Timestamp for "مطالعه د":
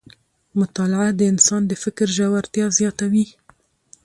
0.59-1.21